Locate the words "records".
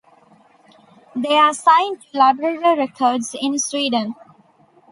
2.75-3.35